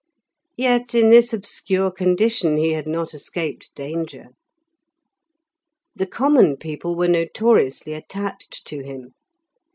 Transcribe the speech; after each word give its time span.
Yet 0.57 0.95
in 0.95 1.11
this 1.11 1.31
obscure 1.31 1.91
condition 1.91 2.57
he 2.57 2.71
had 2.71 2.87
not 2.87 3.13
escaped 3.13 3.69
danger. 3.75 4.29
The 5.95 6.07
common 6.07 6.57
people 6.57 6.95
were 6.95 7.07
notoriously 7.07 7.93
attached 7.93 8.65
to 8.65 8.79
him. 8.79 9.13